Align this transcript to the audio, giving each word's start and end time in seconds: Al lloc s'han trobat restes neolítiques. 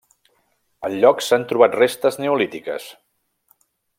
Al 0.87 0.95
lloc 1.03 1.21
s'han 1.25 1.45
trobat 1.51 1.77
restes 1.81 2.19
neolítiques. 2.25 2.91